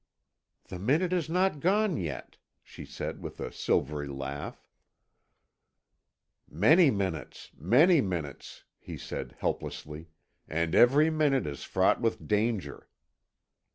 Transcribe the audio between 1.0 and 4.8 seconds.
is not gone yet," she said with a silvery laugh.